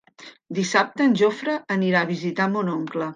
[0.59, 3.09] Dissabte en Jofre anirà a visitar mon oncle.